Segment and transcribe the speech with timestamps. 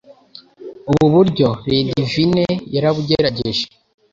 [0.91, 3.63] Ubu buryo Lydivine yarabugerageje.